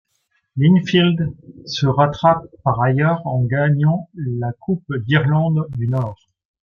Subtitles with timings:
[0.57, 1.35] Linfield
[1.67, 6.17] se rattrape par ailleurs en gagnant la Coupe d’Irlande du Nord.